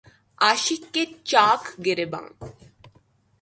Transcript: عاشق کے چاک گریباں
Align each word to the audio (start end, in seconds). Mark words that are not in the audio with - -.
عاشق 0.41 0.81
کے 0.93 1.03
چاک 1.29 1.61
گریباں 1.85 2.27